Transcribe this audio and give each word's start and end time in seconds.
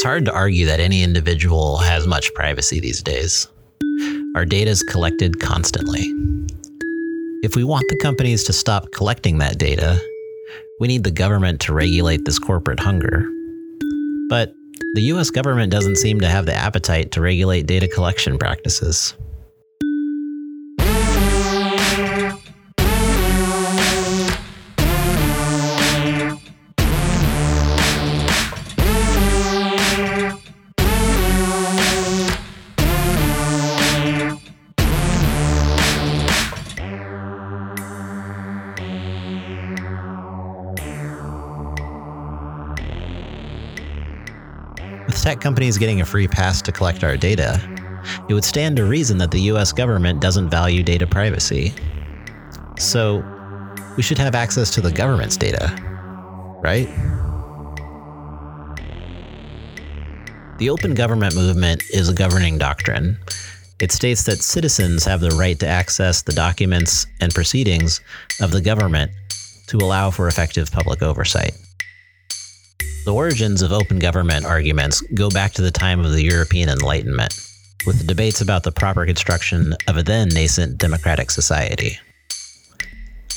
It's 0.00 0.06
hard 0.06 0.24
to 0.24 0.32
argue 0.32 0.64
that 0.64 0.80
any 0.80 1.02
individual 1.02 1.76
has 1.76 2.06
much 2.06 2.32
privacy 2.32 2.80
these 2.80 3.02
days. 3.02 3.46
Our 4.34 4.46
data 4.46 4.70
is 4.70 4.82
collected 4.82 5.40
constantly. 5.40 6.00
If 7.42 7.54
we 7.54 7.64
want 7.64 7.84
the 7.90 7.98
companies 8.00 8.44
to 8.44 8.54
stop 8.54 8.92
collecting 8.92 9.36
that 9.40 9.58
data, 9.58 10.00
we 10.80 10.88
need 10.88 11.04
the 11.04 11.10
government 11.10 11.60
to 11.60 11.74
regulate 11.74 12.24
this 12.24 12.38
corporate 12.38 12.80
hunger. 12.80 13.26
But 14.30 14.54
the 14.94 15.02
US 15.12 15.28
government 15.28 15.70
doesn't 15.70 15.96
seem 15.96 16.18
to 16.20 16.28
have 16.30 16.46
the 16.46 16.54
appetite 16.54 17.12
to 17.12 17.20
regulate 17.20 17.66
data 17.66 17.86
collection 17.86 18.38
practices. 18.38 19.12
Tech 45.20 45.40
companies 45.40 45.78
getting 45.78 46.00
a 46.00 46.06
free 46.06 46.28
pass 46.28 46.62
to 46.62 46.72
collect 46.72 47.04
our 47.04 47.16
data, 47.16 47.60
it 48.28 48.34
would 48.34 48.44
stand 48.44 48.76
to 48.76 48.84
reason 48.84 49.18
that 49.18 49.30
the 49.30 49.40
US 49.52 49.72
government 49.72 50.20
doesn't 50.20 50.50
value 50.50 50.82
data 50.82 51.06
privacy. 51.06 51.74
So, 52.78 53.22
we 53.96 54.02
should 54.02 54.18
have 54.18 54.34
access 54.34 54.70
to 54.70 54.80
the 54.80 54.92
government's 54.92 55.36
data, 55.36 55.74
right? 56.62 56.88
The 60.58 60.70
open 60.70 60.94
government 60.94 61.34
movement 61.34 61.82
is 61.90 62.08
a 62.08 62.14
governing 62.14 62.58
doctrine. 62.58 63.18
It 63.80 63.92
states 63.92 64.24
that 64.24 64.38
citizens 64.38 65.04
have 65.04 65.20
the 65.20 65.30
right 65.30 65.58
to 65.58 65.66
access 65.66 66.22
the 66.22 66.32
documents 66.32 67.06
and 67.20 67.34
proceedings 67.34 68.00
of 68.40 68.50
the 68.50 68.60
government 68.60 69.10
to 69.68 69.78
allow 69.78 70.10
for 70.10 70.28
effective 70.28 70.70
public 70.70 71.02
oversight. 71.02 71.52
The 73.06 73.14
origins 73.14 73.62
of 73.62 73.72
open 73.72 73.98
government 73.98 74.44
arguments 74.44 75.00
go 75.14 75.30
back 75.30 75.52
to 75.54 75.62
the 75.62 75.70
time 75.70 76.00
of 76.00 76.12
the 76.12 76.22
European 76.22 76.68
Enlightenment, 76.68 77.32
with 77.86 77.98
the 77.98 78.04
debates 78.04 78.42
about 78.42 78.62
the 78.62 78.72
proper 78.72 79.06
construction 79.06 79.74
of 79.88 79.96
a 79.96 80.02
then 80.02 80.28
nascent 80.28 80.76
democratic 80.76 81.30
society. 81.30 81.98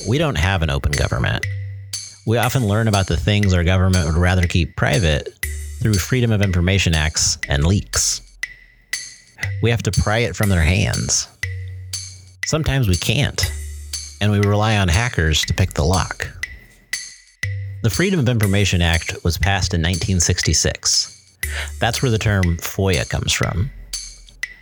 We 0.07 0.17
don't 0.17 0.37
have 0.37 0.63
an 0.63 0.69
open 0.69 0.91
government. 0.91 1.45
We 2.27 2.37
often 2.37 2.67
learn 2.67 2.89
about 2.89 3.07
the 3.07 3.15
things 3.15 3.53
our 3.53 3.63
government 3.63 4.05
would 4.05 4.17
rather 4.17 4.47
keep 4.47 4.75
private 4.75 5.29
through 5.81 5.93
Freedom 5.93 6.31
of 6.31 6.41
Information 6.41 6.93
Acts 6.93 7.37
and 7.47 7.65
leaks. 7.65 8.21
We 9.61 9.71
have 9.71 9.83
to 9.83 9.91
pry 9.91 10.19
it 10.19 10.35
from 10.35 10.49
their 10.49 10.61
hands. 10.61 11.29
Sometimes 12.45 12.89
we 12.89 12.97
can't, 12.97 13.41
and 14.19 14.29
we 14.29 14.39
rely 14.39 14.75
on 14.77 14.89
hackers 14.89 15.45
to 15.45 15.53
pick 15.53 15.73
the 15.73 15.85
lock. 15.85 16.27
The 17.83 17.89
Freedom 17.89 18.17
of 18.17 18.29
Information 18.29 18.81
Act 18.81 19.13
was 19.25 19.37
passed 19.37 19.73
in 19.73 19.81
1966. 19.81 21.19
That's 21.81 22.01
where 22.01 22.09
the 22.09 22.17
term 22.17 22.55
FOIA 22.59 23.09
comes 23.09 23.33
from. 23.33 23.71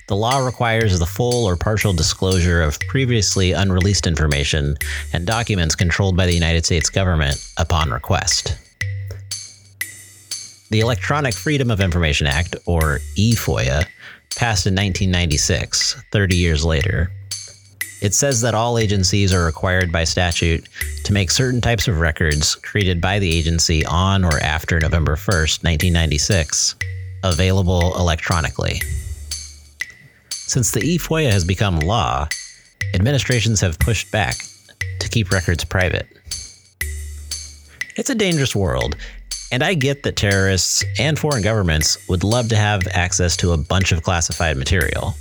The 0.08 0.16
law 0.16 0.40
requires 0.40 0.98
the 0.98 1.06
full 1.06 1.46
or 1.46 1.56
partial 1.56 1.94
disclosure 1.94 2.64
of 2.64 2.80
previously 2.80 3.52
unreleased 3.52 4.08
information 4.08 4.76
and 5.14 5.28
documents 5.28 5.76
controlled 5.76 6.18
by 6.18 6.26
the 6.26 6.34
United 6.34 6.66
States 6.66 6.90
government 6.90 7.38
upon 7.58 7.92
request. 7.92 8.58
The 10.72 10.80
Electronic 10.80 11.36
Freedom 11.36 11.70
of 11.70 11.80
Information 11.80 12.26
Act, 12.26 12.56
or 12.66 13.02
eFOIA, 13.20 13.86
passed 14.36 14.66
in 14.66 14.74
1996, 14.74 16.06
30 16.12 16.36
years 16.36 16.66
later. 16.66 17.12
It 18.02 18.16
says 18.16 18.42
that 18.42 18.56
all 18.56 18.80
agencies 18.80 19.32
are 19.32 19.46
required 19.46 19.92
by 19.92 20.06
statute 20.06 20.68
to 21.04 21.14
make 21.14 21.30
certain 21.30 21.62
types 21.62 21.88
of 21.88 22.00
records 22.00 22.56
created 22.56 23.00
by 23.00 23.20
the 23.20 23.38
agency 23.38 23.86
on 23.86 24.24
or 24.26 24.40
after 24.40 24.80
November 24.80 25.16
1st, 25.16 25.64
1996, 25.64 26.76
available 27.24 27.96
electronically. 27.96 28.82
Since 30.30 30.72
the 30.72 30.82
eFOIA 30.82 31.32
has 31.32 31.46
become 31.46 31.80
law, 31.80 32.28
administrations 32.96 33.62
have 33.62 33.78
pushed 33.78 34.12
back 34.12 34.36
to 35.00 35.08
keep 35.08 35.32
records 35.32 35.64
private. 35.64 36.08
It's 37.98 38.10
a 38.10 38.16
dangerous 38.16 38.56
world, 38.56 38.96
and 39.52 39.62
I 39.64 39.76
get 39.76 40.02
that 40.04 40.16
terrorists 40.16 40.84
and 40.98 41.20
foreign 41.20 41.44
governments 41.44 41.98
would 42.10 42.24
love 42.24 42.50
to 42.50 42.56
have 42.56 42.88
access 42.94 43.38
to 43.38 43.52
a 43.52 43.58
bunch 43.58 43.92
of 43.92 44.02
classified 44.02 44.58
material. 44.58 45.14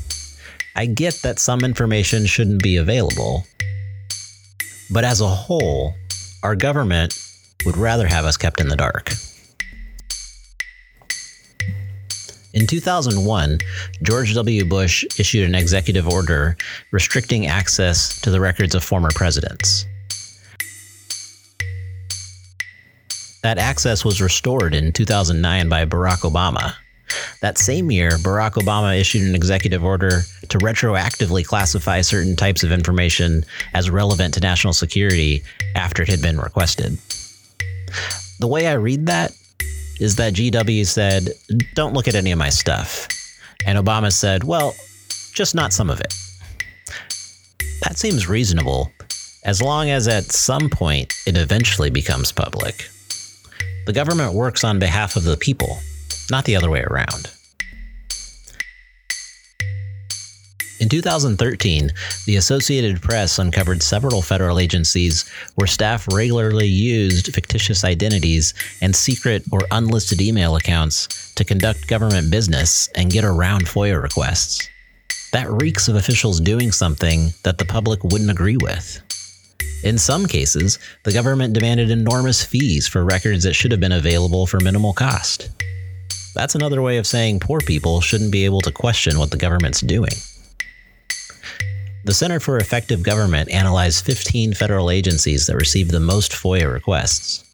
I 0.77 0.87
get 0.87 1.15
that 1.23 1.39
some 1.39 1.61
information 1.61 2.27
shouldn't 2.27 2.63
be 2.63 2.77
available. 2.77 3.45
But 4.91 5.05
as 5.05 5.21
a 5.21 5.27
whole, 5.27 5.95
our 6.43 6.57
government 6.57 7.15
would 7.65 7.77
rather 7.77 8.07
have 8.07 8.25
us 8.25 8.37
kept 8.37 8.61
in 8.61 8.69
the 8.69 8.77
dark. 8.77 9.11
In 12.53 12.67
2001, 12.67 13.59
George 14.03 14.35
W. 14.35 14.65
Bush 14.65 15.05
issued 15.19 15.49
an 15.49 15.55
executive 15.55 16.09
order 16.09 16.57
restricting 16.91 17.47
access 17.47 18.21
to 18.23 18.31
the 18.31 18.41
records 18.41 18.75
of 18.75 18.83
former 18.83 19.11
presidents. 19.15 19.87
That 23.43 23.59
access 23.59 24.05
was 24.05 24.21
restored 24.21 24.75
in 24.75 24.93
2009 24.93 25.69
by 25.69 25.87
Barack 25.87 26.31
Obama, 26.31 26.75
that 27.41 27.59
same 27.59 27.91
year, 27.91 28.11
Barack 28.13 28.53
Obama 28.53 28.99
issued 28.99 29.29
an 29.29 29.35
executive 29.35 29.85
order 29.85 30.23
to 30.49 30.59
retroactively 30.59 31.45
classify 31.45 32.01
certain 32.01 32.37
types 32.37 32.63
of 32.63 32.73
information 32.73 33.45
as 33.75 33.91
relevant 33.91 34.35
to 34.35 34.41
national 34.41 34.73
security 34.73 35.43
after 35.75 36.03
it 36.03 36.09
had 36.09 36.23
been 36.23 36.39
requested. 36.39 36.99
The 38.39 38.47
way 38.47 38.67
I 38.67 38.75
read 38.75 39.07
that 39.07 39.33
is 40.01 40.17
that 40.17 40.35
GW 40.35 40.87
said, 40.87 41.31
Don't 41.75 41.95
look 41.95 42.09
at 42.09 42.15
any 42.15 42.33
of 42.33 42.39
my 42.39 42.49
stuff. 42.49 43.09
And 43.67 43.79
Obama 43.79 44.13
said, 44.13 44.45
Well, 44.45 44.75
just 45.33 45.55
not 45.55 45.73
some 45.73 45.91
of 45.91 46.01
it. 46.01 46.15
That 47.83 47.99
seems 47.99 48.29
reasonable, 48.29 48.91
as 49.45 49.63
long 49.63 49.91
as 49.91 50.09
at 50.09 50.25
some 50.25 50.69
point 50.71 51.13
it 51.27 51.37
eventually 51.37 51.91
becomes 51.91 52.33
public. 52.33 52.89
The 53.87 53.93
government 53.93 54.35
works 54.35 54.65
on 54.65 54.79
behalf 54.79 55.17
of 55.17 55.25
the 55.25 55.37
people 55.37 55.79
not 56.31 56.45
the 56.45 56.57
other 56.57 56.71
way 56.71 56.83
around. 56.83 57.31
In 60.81 60.89
2013, 60.89 61.91
the 62.25 62.37
Associated 62.37 63.03
Press 63.03 63.39
uncovered 63.39 63.83
several 63.83 64.23
federal 64.23 64.59
agencies 64.59 65.29
where 65.57 65.67
staff 65.67 66.09
regularly 66.11 66.67
used 66.67 67.35
fictitious 67.35 67.85
identities 67.85 68.55
and 68.81 68.97
secret 68.97 69.45
or 69.53 69.61
unlisted 69.73 70.23
email 70.23 70.57
accounts 70.57 71.35
to 71.35 71.45
conduct 71.45 71.87
government 71.87 72.31
business 72.31 72.89
and 72.97 73.13
get 73.13 73.25
around 73.25 73.67
FOIA 73.67 74.03
requests. 74.03 74.71
That 75.33 75.51
reeks 75.51 75.87
of 75.89 75.97
officials 75.97 76.41
doing 76.41 76.73
something 76.73 77.29
that 77.43 77.59
the 77.59 77.67
public 77.67 78.03
wouldn't 78.03 78.31
agree 78.31 78.57
with. 78.57 79.03
In 79.85 79.99
some 79.99 80.27
cases, 80.27 80.79
the 81.05 81.13
government 81.13 81.53
demanded 81.53 81.91
enormous 81.91 82.43
fees 82.43 82.89
for 82.89 83.05
records 83.05 83.45
that 83.45 83.55
should 83.55 83.71
have 83.71 83.81
been 83.81 83.93
available 83.93 84.47
for 84.47 84.61
minimal 84.61 84.95
cost. 84.95 85.51
That's 86.35 86.55
another 86.55 86.81
way 86.81 86.97
of 86.99 87.07
saying 87.07 87.41
poor 87.41 87.61
people 87.61 88.01
shouldn't 88.01 88.33
be 88.33 88.45
able 88.45 88.61
to 88.63 88.71
question 88.71 89.19
what 89.19 89.31
the 89.31 89.37
government's 89.37 89.81
doing. 89.81 90.13
The 92.05 92.15
Center 92.15 92.41
for 92.41 92.57
Effective 92.57 93.03
Government 93.03 93.51
analyzed 93.51 94.07
15 94.07 94.55
federal 94.55 94.91
agencies 94.91 95.47
that 95.47 95.57
received 95.57 95.91
the 95.91 96.01
most 96.01 96.33
FOIA 96.33 96.73
requests. 96.73 97.45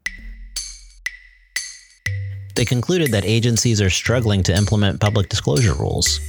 They 2.54 2.64
concluded 2.64 3.10
that 3.10 3.24
agencies 3.24 3.82
are 3.82 3.90
struggling 3.90 4.42
to 4.44 4.56
implement 4.56 5.00
public 5.00 5.28
disclosure 5.28 5.74
rules. 5.74 6.20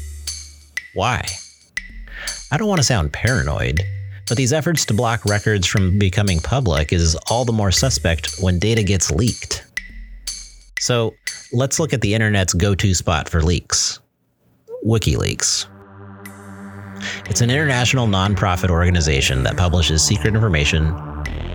Why? 0.93 1.25
I 2.51 2.57
don't 2.57 2.67
want 2.67 2.79
to 2.79 2.83
sound 2.83 3.13
paranoid, 3.13 3.83
but 4.27 4.35
these 4.35 4.51
efforts 4.51 4.83
to 4.85 4.93
block 4.93 5.23
records 5.25 5.67
from 5.67 5.99
becoming 5.99 6.39
public 6.39 6.91
is 6.91 7.15
all 7.29 7.45
the 7.45 7.53
more 7.53 7.71
suspect 7.71 8.37
when 8.39 8.57
data 8.57 8.81
gets 8.83 9.11
leaked. 9.11 9.66
So 10.87 11.15
let's 11.51 11.81
look 11.81 11.91
at 11.91 11.99
the 11.99 12.13
internet's 12.13 12.53
go 12.53 12.73
to 12.73 12.93
spot 12.93 13.27
for 13.27 13.41
leaks 13.41 13.99
WikiLeaks. 14.85 15.67
It's 17.29 17.41
an 17.41 17.49
international 17.49 18.07
nonprofit 18.07 18.69
organization 18.69 19.43
that 19.43 19.57
publishes 19.57 20.01
secret 20.01 20.33
information, 20.33 20.95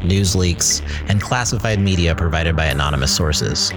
news 0.04 0.36
leaks, 0.36 0.82
and 1.08 1.18
classified 1.18 1.80
media 1.80 2.14
provided 2.14 2.54
by 2.54 2.66
anonymous 2.66 3.16
sources. 3.16 3.70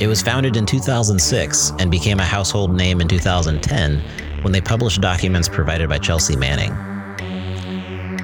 It 0.00 0.06
was 0.06 0.22
founded 0.22 0.56
in 0.56 0.64
2006 0.64 1.72
and 1.78 1.90
became 1.90 2.18
a 2.18 2.24
household 2.24 2.74
name 2.74 3.02
in 3.02 3.08
2010 3.08 4.02
when 4.40 4.50
they 4.50 4.62
published 4.62 5.02
documents 5.02 5.46
provided 5.46 5.90
by 5.90 5.98
Chelsea 5.98 6.36
Manning. 6.36 6.72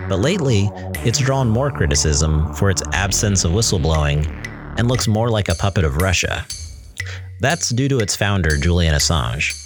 But 0.08 0.20
lately, 0.20 0.70
it's 1.04 1.18
drawn 1.18 1.50
more 1.50 1.70
criticism 1.70 2.54
for 2.54 2.70
its 2.70 2.82
absence 2.94 3.44
of 3.44 3.52
whistleblowing 3.52 4.24
and 4.76 4.88
looks 4.88 5.08
more 5.08 5.30
like 5.30 5.48
a 5.48 5.54
puppet 5.54 5.84
of 5.84 6.02
Russia. 6.02 6.46
That's 7.40 7.70
due 7.70 7.88
to 7.88 7.98
its 7.98 8.16
founder, 8.16 8.56
Julian 8.56 8.94
Assange. 8.94 9.62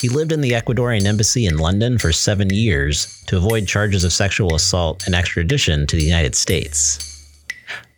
He 0.00 0.08
lived 0.08 0.32
in 0.32 0.42
the 0.42 0.52
Ecuadorian 0.52 1.04
embassy 1.06 1.46
in 1.46 1.56
London 1.56 1.98
for 1.98 2.12
seven 2.12 2.50
years 2.50 3.22
to 3.28 3.38
avoid 3.38 3.66
charges 3.66 4.04
of 4.04 4.12
sexual 4.12 4.54
assault 4.54 5.06
and 5.06 5.14
extradition 5.14 5.86
to 5.86 5.96
the 5.96 6.04
United 6.04 6.34
States. 6.34 7.02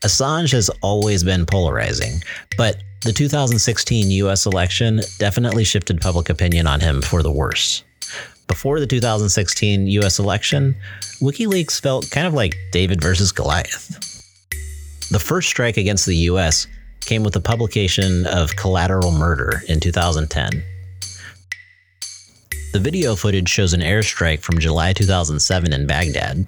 Assange 0.03 0.53
has 0.53 0.71
always 0.81 1.25
been 1.25 1.45
polarizing, 1.45 2.23
but 2.57 2.77
the 3.03 3.13
2016 3.13 4.11
US 4.11 4.47
election 4.47 5.01
definitely 5.19 5.65
shifted 5.65 6.01
public 6.01 6.31
opinion 6.31 6.67
on 6.67 6.81
him 6.81 7.03
for 7.03 7.23
the 7.23 7.33
worse. 7.33 7.83
Before 8.47 8.81
the 8.81 8.87
2016 8.87 9.87
US 9.89 10.19
election, 10.19 10.77
WikiLeaks 11.21 11.81
felt 11.81 12.11
kind 12.11 12.27
of 12.27 12.33
like 12.35 12.57
David 12.71 13.01
versus 13.01 13.33
Goliath. 13.33 14.18
The 15.11 15.19
first 15.19 15.49
strike 15.49 15.79
against 15.79 16.05
the 16.05 16.17
US 16.17 16.67
came 17.01 17.23
with 17.23 17.33
the 17.33 17.41
publication 17.41 18.27
of 18.27 18.57
Collateral 18.57 19.11
Murder 19.11 19.63
in 19.67 19.81
2010. 19.81 20.63
The 22.75 22.79
video 22.79 23.17
footage 23.17 23.49
shows 23.49 23.73
an 23.73 23.81
airstrike 23.81 24.41
from 24.41 24.59
July 24.59 24.93
2007 24.93 25.73
in 25.73 25.87
Baghdad. 25.87 26.47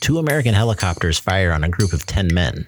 Two 0.00 0.18
American 0.18 0.52
helicopters 0.52 1.20
fire 1.20 1.52
on 1.52 1.62
a 1.62 1.68
group 1.68 1.92
of 1.92 2.04
10 2.06 2.34
men. 2.34 2.66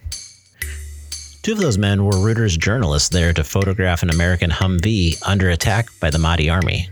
Two 1.42 1.52
of 1.52 1.58
those 1.58 1.78
men 1.78 2.04
were 2.04 2.12
Reuters 2.12 2.56
journalists 2.56 3.08
there 3.08 3.32
to 3.32 3.42
photograph 3.42 4.04
an 4.04 4.10
American 4.10 4.50
Humvee 4.50 5.20
under 5.26 5.50
attack 5.50 5.88
by 5.98 6.10
the 6.10 6.18
Mahdi 6.18 6.48
army. 6.48 6.88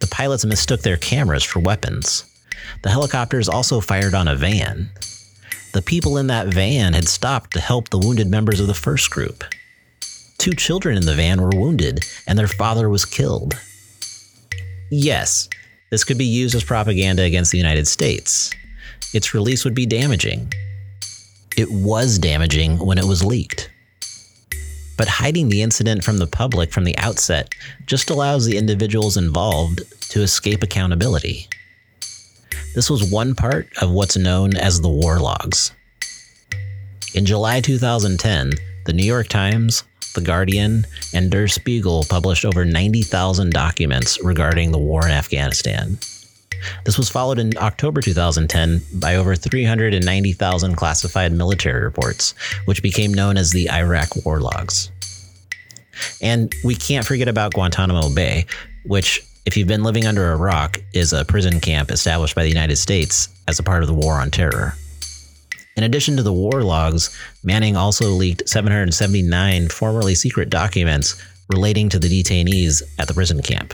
The 0.00 0.08
pilots 0.08 0.44
mistook 0.44 0.82
their 0.82 0.98
cameras 0.98 1.42
for 1.42 1.60
weapons. 1.60 2.26
The 2.82 2.90
helicopters 2.90 3.48
also 3.48 3.80
fired 3.80 4.14
on 4.14 4.28
a 4.28 4.36
van. 4.36 4.90
The 5.72 5.82
people 5.82 6.16
in 6.16 6.28
that 6.28 6.48
van 6.48 6.94
had 6.94 7.08
stopped 7.08 7.52
to 7.52 7.60
help 7.60 7.90
the 7.90 7.98
wounded 7.98 8.28
members 8.28 8.58
of 8.58 8.66
the 8.66 8.74
first 8.74 9.10
group. 9.10 9.44
Two 10.38 10.52
children 10.52 10.96
in 10.96 11.04
the 11.04 11.14
van 11.14 11.40
were 11.40 11.50
wounded, 11.54 12.04
and 12.26 12.38
their 12.38 12.48
father 12.48 12.88
was 12.88 13.04
killed. 13.04 13.54
Yes, 14.90 15.48
this 15.90 16.04
could 16.04 16.16
be 16.16 16.24
used 16.24 16.54
as 16.54 16.64
propaganda 16.64 17.22
against 17.22 17.50
the 17.50 17.58
United 17.58 17.86
States. 17.86 18.50
Its 19.12 19.34
release 19.34 19.64
would 19.64 19.74
be 19.74 19.86
damaging. 19.86 20.52
It 21.56 21.70
was 21.70 22.18
damaging 22.18 22.78
when 22.78 22.98
it 22.98 23.04
was 23.04 23.24
leaked. 23.24 23.70
But 24.96 25.08
hiding 25.08 25.48
the 25.48 25.62
incident 25.62 26.02
from 26.02 26.18
the 26.18 26.26
public 26.26 26.72
from 26.72 26.84
the 26.84 26.96
outset 26.98 27.50
just 27.86 28.10
allows 28.10 28.44
the 28.44 28.56
individuals 28.56 29.16
involved 29.16 29.82
to 30.10 30.22
escape 30.22 30.62
accountability. 30.62 31.48
This 32.74 32.90
was 32.90 33.10
one 33.10 33.34
part 33.34 33.68
of 33.80 33.90
what's 33.90 34.16
known 34.16 34.56
as 34.56 34.80
the 34.80 34.88
war 34.88 35.18
logs. 35.18 35.72
In 37.14 37.26
July 37.26 37.60
2010, 37.60 38.52
the 38.84 38.92
New 38.92 39.04
York 39.04 39.28
Times, 39.28 39.82
the 40.14 40.20
Guardian, 40.20 40.86
and 41.12 41.30
Der 41.30 41.48
Spiegel 41.48 42.04
published 42.08 42.44
over 42.44 42.64
90,000 42.64 43.52
documents 43.52 44.22
regarding 44.22 44.70
the 44.72 44.78
war 44.78 45.04
in 45.04 45.12
Afghanistan. 45.12 45.98
This 46.84 46.98
was 46.98 47.08
followed 47.08 47.38
in 47.38 47.56
October 47.58 48.00
2010 48.00 48.82
by 48.94 49.16
over 49.16 49.34
390,000 49.36 50.76
classified 50.76 51.32
military 51.32 51.82
reports, 51.82 52.34
which 52.64 52.82
became 52.82 53.14
known 53.14 53.36
as 53.36 53.50
the 53.50 53.70
Iraq 53.70 54.08
War 54.24 54.40
Logs. 54.40 54.90
And 56.20 56.52
we 56.64 56.74
can't 56.74 57.06
forget 57.06 57.28
about 57.28 57.54
Guantanamo 57.54 58.10
Bay, 58.14 58.46
which, 58.84 59.22
if 59.48 59.56
you've 59.56 59.66
been 59.66 59.82
living 59.82 60.04
under 60.04 60.30
a 60.30 60.36
rock, 60.36 60.78
is 60.92 61.14
a 61.14 61.24
prison 61.24 61.58
camp 61.58 61.90
established 61.90 62.34
by 62.34 62.42
the 62.42 62.50
United 62.50 62.76
States 62.76 63.30
as 63.48 63.58
a 63.58 63.62
part 63.62 63.82
of 63.82 63.86
the 63.86 63.94
War 63.94 64.20
on 64.20 64.30
Terror. 64.30 64.74
In 65.74 65.84
addition 65.84 66.18
to 66.18 66.22
the 66.22 66.34
war 66.34 66.62
logs, 66.62 67.18
Manning 67.42 67.74
also 67.74 68.10
leaked 68.10 68.46
779 68.46 69.70
formerly 69.70 70.14
secret 70.14 70.50
documents 70.50 71.16
relating 71.48 71.88
to 71.88 71.98
the 71.98 72.08
detainees 72.08 72.82
at 72.98 73.08
the 73.08 73.14
prison 73.14 73.40
camp. 73.40 73.72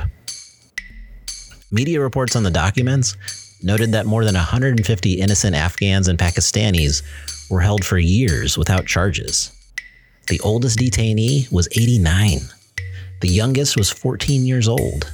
Media 1.73 2.01
reports 2.01 2.37
on 2.37 2.45
the 2.45 2.53
documents 2.53 3.17
noted 3.61 3.91
that 3.91 4.07
more 4.07 4.25
than 4.25 4.37
150 4.37 5.13
innocent 5.15 5.57
Afghans 5.57 6.07
and 6.07 6.21
Pakistanis 6.21 7.03
were 7.51 7.63
held 7.63 7.85
for 7.85 7.99
years 7.99 8.57
without 8.57 8.87
charges. 8.87 9.51
The 10.29 10.39
oldest 10.39 10.79
detainee 10.79 11.51
was 11.51 11.67
89. 11.73 12.43
The 13.23 13.29
youngest 13.29 13.77
was 13.77 13.91
14 13.91 14.47
years 14.47 14.69
old. 14.69 15.13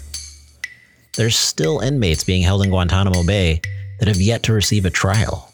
There's 1.21 1.37
still 1.37 1.81
inmates 1.81 2.25
being 2.25 2.41
held 2.41 2.65
in 2.65 2.71
Guantanamo 2.71 3.23
Bay 3.25 3.61
that 3.99 4.09
have 4.09 4.23
yet 4.23 4.43
to 4.45 4.55
receive 4.55 4.87
a 4.87 4.91
trial. 4.91 5.53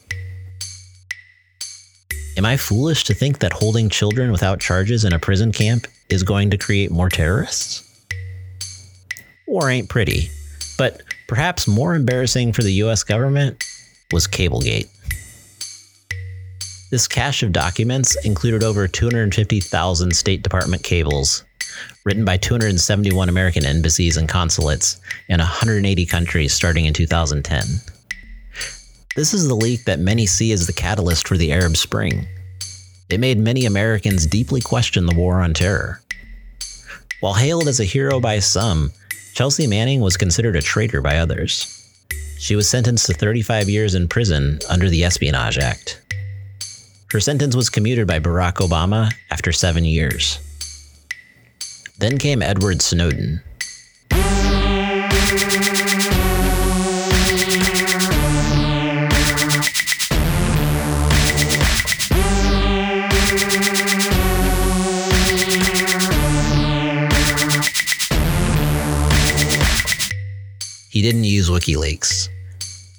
Am 2.37 2.45
I 2.45 2.55
foolish 2.55 3.03
to 3.03 3.13
think 3.13 3.39
that 3.39 3.51
holding 3.51 3.89
children 3.89 4.31
without 4.31 4.61
charges 4.61 5.03
in 5.03 5.11
a 5.11 5.19
prison 5.19 5.51
camp 5.51 5.85
is 6.07 6.23
going 6.23 6.51
to 6.51 6.57
create 6.57 6.89
more 6.89 7.09
terrorists? 7.09 7.83
War 9.45 9.69
ain't 9.69 9.89
pretty, 9.89 10.31
but 10.77 11.01
perhaps 11.27 11.67
more 11.67 11.95
embarrassing 11.95 12.53
for 12.53 12.63
the 12.63 12.71
US 12.83 13.03
government 13.03 13.61
was 14.13 14.25
Cablegate. 14.25 14.87
This 16.91 17.09
cache 17.09 17.43
of 17.43 17.51
documents 17.51 18.15
included 18.23 18.63
over 18.63 18.87
250,000 18.87 20.15
State 20.15 20.43
Department 20.43 20.83
cables, 20.83 21.43
written 22.03 22.25
by 22.25 22.37
271 22.37 23.29
American 23.29 23.65
embassies 23.65 24.17
and 24.17 24.29
consulates 24.29 24.99
in 25.29 25.39
180 25.39 26.05
countries 26.05 26.53
starting 26.53 26.85
in 26.85 26.93
2010. 26.93 27.63
This 29.15 29.33
is 29.33 29.47
the 29.47 29.55
leak 29.55 29.85
that 29.85 29.99
many 29.99 30.25
see 30.25 30.51
as 30.51 30.67
the 30.67 30.73
catalyst 30.73 31.27
for 31.27 31.37
the 31.37 31.51
Arab 31.51 31.75
Spring. 31.75 32.27
It 33.09 33.19
made 33.19 33.39
many 33.39 33.65
Americans 33.65 34.25
deeply 34.27 34.61
question 34.61 35.05
the 35.05 35.15
war 35.15 35.41
on 35.41 35.53
terror. 35.53 36.01
While 37.19 37.33
hailed 37.33 37.67
as 37.67 37.79
a 37.79 37.83
hero 37.83 38.19
by 38.19 38.39
some, 38.39 38.91
Chelsea 39.33 39.65
Manning 39.65 40.01
was 40.01 40.17
considered 40.17 40.55
a 40.55 40.61
traitor 40.61 41.01
by 41.01 41.17
others. 41.17 41.73
She 42.37 42.55
was 42.55 42.69
sentenced 42.69 43.07
to 43.07 43.13
35 43.13 43.69
years 43.69 43.95
in 43.95 44.07
prison 44.07 44.59
under 44.69 44.89
the 44.89 45.03
Espionage 45.03 45.57
Act. 45.57 46.01
Her 47.11 47.19
sentence 47.19 47.55
was 47.55 47.69
commuted 47.69 48.05
by 48.05 48.19
Barack 48.19 48.55
Obama 48.55 49.11
after 49.31 49.51
seven 49.51 49.85
years. 49.85 50.39
Then 51.99 52.19
came 52.19 52.43
Edward 52.43 52.83
Snowden. 52.83 53.41
He 70.89 71.03
didn't 71.03 71.25
use 71.25 71.49
WikiLeaks. 71.49 72.29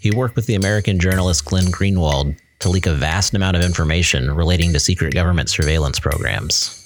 He 0.01 0.11
worked 0.11 0.35
with 0.35 0.47
the 0.47 0.55
American 0.55 0.99
journalist 0.99 1.45
Glenn 1.45 1.67
Greenwald 1.67 2.37
to 2.61 2.69
leak 2.69 2.87
a 2.87 2.95
vast 2.95 3.35
amount 3.35 3.57
of 3.57 3.63
information 3.63 4.33
relating 4.33 4.73
to 4.73 4.81
secret 4.81 5.15
government 5.15 5.51
surveillance 5.51 6.01
programs. 6.01 6.78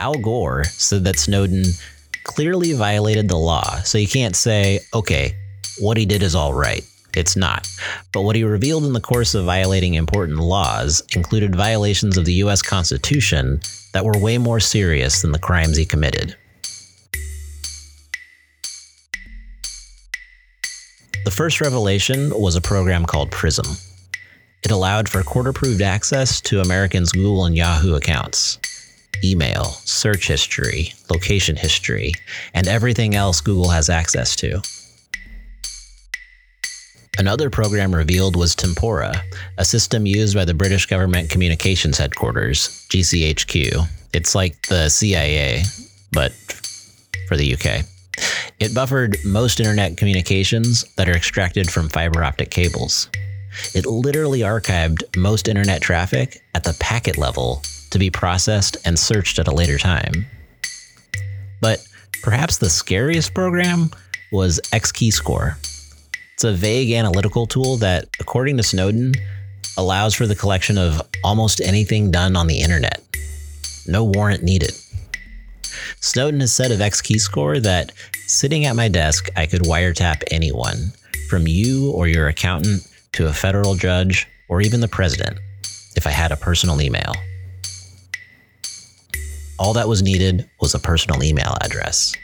Al 0.00 0.14
Gore 0.14 0.64
said 0.64 1.04
that 1.04 1.18
Snowden 1.18 1.62
clearly 2.24 2.72
violated 2.72 3.28
the 3.28 3.36
law, 3.36 3.76
so 3.82 3.98
you 3.98 4.08
can't 4.08 4.34
say, 4.34 4.80
okay, 4.94 5.34
what 5.78 5.98
he 5.98 6.06
did 6.06 6.22
is 6.22 6.34
all 6.34 6.54
right. 6.54 6.82
It's 7.14 7.36
not. 7.36 7.68
But 8.10 8.22
what 8.22 8.34
he 8.34 8.42
revealed 8.42 8.84
in 8.84 8.94
the 8.94 9.00
course 9.02 9.34
of 9.34 9.44
violating 9.44 9.94
important 9.94 10.38
laws 10.38 11.02
included 11.14 11.54
violations 11.54 12.16
of 12.16 12.24
the 12.24 12.32
US 12.44 12.62
Constitution 12.62 13.60
that 13.92 14.02
were 14.02 14.18
way 14.18 14.38
more 14.38 14.58
serious 14.58 15.20
than 15.20 15.32
the 15.32 15.38
crimes 15.38 15.76
he 15.76 15.84
committed. 15.84 16.34
The 21.26 21.30
first 21.30 21.60
revelation 21.60 22.32
was 22.34 22.56
a 22.56 22.62
program 22.62 23.04
called 23.04 23.30
PRISM. 23.30 23.66
It 24.62 24.70
allowed 24.70 25.10
for 25.10 25.22
court 25.22 25.46
approved 25.46 25.82
access 25.82 26.40
to 26.42 26.62
Americans' 26.62 27.12
Google 27.12 27.44
and 27.44 27.54
Yahoo 27.54 27.96
accounts, 27.96 28.58
email, 29.24 29.64
search 29.64 30.26
history, 30.26 30.92
location 31.10 31.56
history, 31.56 32.14
and 32.54 32.68
everything 32.68 33.14
else 33.14 33.40
Google 33.40 33.68
has 33.68 33.88
access 33.88 34.36
to. 34.36 34.62
Another 37.18 37.50
program 37.50 37.94
revealed 37.94 38.36
was 38.36 38.54
Tempora, 38.54 39.22
a 39.58 39.64
system 39.64 40.06
used 40.06 40.34
by 40.34 40.44
the 40.44 40.54
British 40.54 40.86
Government 40.86 41.28
Communications 41.28 41.98
Headquarters, 41.98 42.86
GCHQ. 42.90 43.86
It's 44.14 44.34
like 44.34 44.62
the 44.68 44.88
CIA, 44.88 45.64
but 46.12 46.32
for 47.28 47.36
the 47.36 47.54
UK. 47.54 47.84
It 48.58 48.74
buffered 48.74 49.18
most 49.24 49.60
internet 49.60 49.96
communications 49.96 50.84
that 50.96 51.08
are 51.08 51.16
extracted 51.16 51.70
from 51.70 51.88
fiber 51.88 52.24
optic 52.24 52.50
cables. 52.50 53.08
It 53.74 53.86
literally 53.86 54.40
archived 54.40 55.16
most 55.16 55.48
internet 55.48 55.82
traffic 55.82 56.42
at 56.54 56.64
the 56.64 56.76
packet 56.80 57.18
level 57.18 57.62
to 57.90 57.98
be 57.98 58.10
processed 58.10 58.76
and 58.84 58.98
searched 58.98 59.38
at 59.38 59.48
a 59.48 59.54
later 59.54 59.78
time. 59.78 60.26
But 61.60 61.86
perhaps 62.22 62.58
the 62.58 62.70
scariest 62.70 63.34
program 63.34 63.90
was 64.32 64.60
XKeyscore. 64.72 65.56
It's 66.34 66.44
a 66.44 66.52
vague 66.52 66.92
analytical 66.92 67.46
tool 67.46 67.76
that, 67.78 68.08
according 68.18 68.56
to 68.56 68.62
Snowden, 68.62 69.14
allows 69.76 70.14
for 70.14 70.26
the 70.26 70.34
collection 70.34 70.78
of 70.78 71.02
almost 71.22 71.60
anything 71.60 72.10
done 72.10 72.36
on 72.36 72.46
the 72.46 72.60
internet. 72.60 73.02
No 73.86 74.04
warrant 74.04 74.42
needed. 74.42 74.72
Snowden 76.00 76.40
has 76.40 76.54
said 76.54 76.70
of 76.70 76.80
XKeyscore 76.80 77.62
that 77.62 77.92
sitting 78.26 78.64
at 78.64 78.76
my 78.76 78.88
desk, 78.88 79.28
I 79.36 79.46
could 79.46 79.62
wiretap 79.62 80.22
anyone, 80.30 80.92
from 81.28 81.46
you 81.46 81.90
or 81.90 82.08
your 82.08 82.28
accountant 82.28 82.86
to 83.12 83.26
a 83.26 83.32
federal 83.32 83.74
judge 83.74 84.26
or 84.48 84.60
even 84.60 84.80
the 84.80 84.88
president, 84.88 85.38
if 85.96 86.06
I 86.06 86.10
had 86.10 86.32
a 86.32 86.36
personal 86.36 86.80
email. 86.80 87.12
All 89.60 89.74
that 89.74 89.88
was 89.88 90.02
needed 90.02 90.48
was 90.58 90.74
a 90.74 90.78
personal 90.78 91.22
email 91.22 91.54
address. 91.60 92.16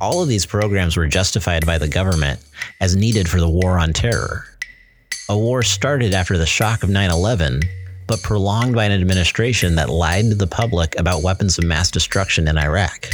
All 0.00 0.22
of 0.22 0.28
these 0.28 0.46
programs 0.46 0.96
were 0.96 1.06
justified 1.06 1.66
by 1.66 1.76
the 1.76 1.88
government 1.88 2.40
as 2.80 2.96
needed 2.96 3.28
for 3.28 3.38
the 3.38 3.50
war 3.50 3.78
on 3.78 3.92
terror. 3.92 4.46
A 5.28 5.36
war 5.36 5.62
started 5.62 6.14
after 6.14 6.38
the 6.38 6.46
shock 6.46 6.82
of 6.82 6.88
9 6.88 7.10
11, 7.10 7.60
but 8.06 8.22
prolonged 8.22 8.74
by 8.74 8.86
an 8.86 8.92
administration 8.92 9.74
that 9.74 9.90
lied 9.90 10.30
to 10.30 10.34
the 10.34 10.46
public 10.46 10.98
about 10.98 11.22
weapons 11.22 11.58
of 11.58 11.64
mass 11.64 11.90
destruction 11.90 12.48
in 12.48 12.56
Iraq. 12.56 13.10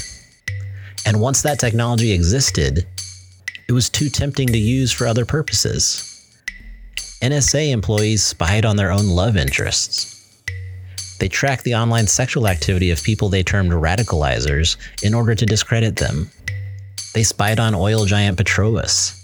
And 1.04 1.20
once 1.20 1.42
that 1.42 1.58
technology 1.58 2.12
existed, 2.12 2.86
it 3.66 3.72
was 3.72 3.90
too 3.90 4.08
tempting 4.08 4.46
to 4.46 4.58
use 4.58 4.92
for 4.92 5.08
other 5.08 5.24
purposes. 5.24 6.24
NSA 7.20 7.72
employees 7.72 8.22
spied 8.22 8.64
on 8.64 8.76
their 8.76 8.92
own 8.92 9.08
love 9.08 9.36
interests. 9.36 10.13
They 11.20 11.28
tracked 11.28 11.64
the 11.64 11.74
online 11.74 12.06
sexual 12.06 12.48
activity 12.48 12.90
of 12.90 13.02
people 13.02 13.28
they 13.28 13.42
termed 13.42 13.70
radicalizers 13.70 14.76
in 15.02 15.14
order 15.14 15.34
to 15.34 15.46
discredit 15.46 15.96
them. 15.96 16.30
They 17.14 17.22
spied 17.22 17.60
on 17.60 17.74
oil 17.74 18.04
giant 18.04 18.38
Petrobras. 18.38 19.20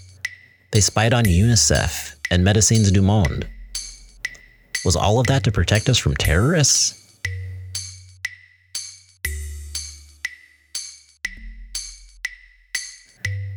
They 0.71 0.79
spied 0.79 1.13
on 1.13 1.25
UNICEF 1.25 2.15
and 2.31 2.45
Médecins 2.45 2.91
du 2.93 3.01
Monde. 3.01 3.47
Was 4.85 4.95
all 4.95 5.19
of 5.19 5.27
that 5.27 5.43
to 5.43 5.51
protect 5.51 5.89
us 5.89 5.97
from 5.97 6.15
terrorists? 6.15 6.97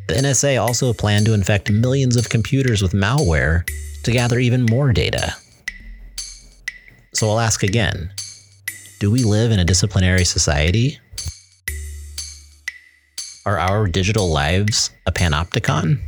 The 0.09 0.14
NSA 0.14 0.61
also 0.61 0.93
planned 0.93 1.26
to 1.26 1.35
infect 1.35 1.71
millions 1.71 2.17
of 2.17 2.29
computers 2.29 2.83
with 2.83 2.93
malware 2.93 3.67
to 4.03 4.12
gather 4.12 4.38
even 4.38 4.67
more 4.67 4.93
data. 4.93 5.35
So 7.14 7.31
I'll 7.31 7.41
ask 7.41 7.62
again 7.62 8.11
Do 9.04 9.11
we 9.11 9.23
live 9.23 9.50
in 9.52 9.58
a 9.58 9.66
disciplinary 9.66 10.25
society? 10.25 10.99
Are 13.44 13.58
our 13.58 13.87
digital 13.87 14.30
lives 14.30 14.92
a 15.04 15.12
panopticon? 15.12 16.00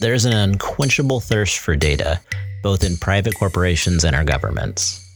There's 0.00 0.24
an 0.24 0.32
unquenchable 0.32 1.20
thirst 1.20 1.58
for 1.58 1.76
data, 1.76 2.22
both 2.62 2.82
in 2.82 2.96
private 2.96 3.34
corporations 3.34 4.02
and 4.02 4.16
our 4.16 4.24
governments. 4.24 5.06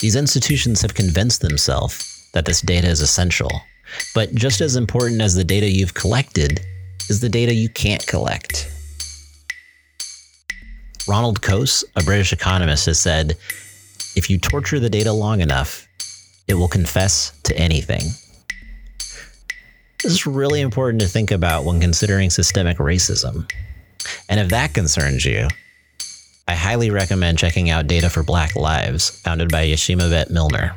These 0.00 0.16
institutions 0.16 0.82
have 0.82 0.94
convinced 0.94 1.40
themselves 1.40 2.28
that 2.32 2.46
this 2.46 2.62
data 2.62 2.88
is 2.88 3.00
essential, 3.00 3.62
but 4.12 4.34
just 4.34 4.60
as 4.60 4.74
important 4.74 5.20
as 5.20 5.36
the 5.36 5.44
data 5.44 5.70
you've 5.70 5.94
collected 5.94 6.66
is 7.08 7.20
the 7.20 7.28
data 7.28 7.54
you 7.54 7.68
can't 7.68 8.04
collect. 8.08 8.72
Ronald 11.08 11.40
Coase, 11.40 11.84
a 11.94 12.02
British 12.02 12.32
economist, 12.32 12.86
has 12.86 12.98
said 12.98 13.36
if 14.16 14.28
you 14.28 14.38
torture 14.38 14.80
the 14.80 14.90
data 14.90 15.12
long 15.12 15.40
enough, 15.40 15.86
it 16.48 16.54
will 16.54 16.68
confess 16.68 17.32
to 17.44 17.56
anything. 17.56 18.02
This 20.02 20.12
is 20.12 20.26
really 20.26 20.60
important 20.60 21.00
to 21.02 21.08
think 21.08 21.30
about 21.30 21.64
when 21.64 21.80
considering 21.80 22.30
systemic 22.30 22.78
racism. 22.78 23.50
And 24.28 24.40
if 24.40 24.48
that 24.50 24.74
concerns 24.74 25.24
you, 25.24 25.48
I 26.48 26.54
highly 26.54 26.90
recommend 26.90 27.38
checking 27.38 27.70
out 27.70 27.88
Data 27.88 28.08
for 28.08 28.22
Black 28.22 28.54
Lives, 28.54 29.10
founded 29.10 29.50
by 29.50 29.66
Yeshimabeit 29.66 30.30
Milner. 30.30 30.76